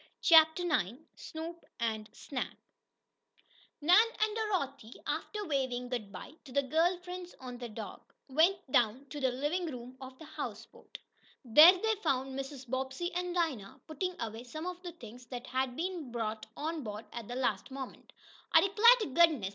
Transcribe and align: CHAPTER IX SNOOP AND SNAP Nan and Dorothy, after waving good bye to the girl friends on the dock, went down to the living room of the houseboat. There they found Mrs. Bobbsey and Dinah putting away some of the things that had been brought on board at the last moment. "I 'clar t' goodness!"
CHAPTER 0.23 0.63
IX 0.63 0.97
SNOOP 1.15 1.63
AND 1.79 2.09
SNAP 2.11 2.57
Nan 3.81 4.03
and 4.19 4.35
Dorothy, 4.35 4.93
after 5.05 5.45
waving 5.45 5.89
good 5.89 6.11
bye 6.11 6.33
to 6.43 6.51
the 6.51 6.63
girl 6.63 6.97
friends 7.03 7.35
on 7.39 7.59
the 7.59 7.69
dock, 7.69 8.15
went 8.27 8.57
down 8.71 9.05
to 9.09 9.19
the 9.19 9.29
living 9.31 9.67
room 9.71 9.97
of 10.01 10.17
the 10.17 10.25
houseboat. 10.25 10.97
There 11.45 11.73
they 11.77 11.93
found 12.01 12.33
Mrs. 12.33 12.67
Bobbsey 12.67 13.13
and 13.13 13.35
Dinah 13.35 13.79
putting 13.85 14.19
away 14.19 14.43
some 14.43 14.65
of 14.65 14.81
the 14.81 14.93
things 14.93 15.27
that 15.27 15.45
had 15.45 15.75
been 15.75 16.11
brought 16.11 16.47
on 16.57 16.81
board 16.81 17.05
at 17.13 17.27
the 17.27 17.35
last 17.35 17.69
moment. 17.69 18.11
"I 18.53 18.67
'clar 18.69 18.87
t' 19.01 19.13
goodness!" 19.13 19.49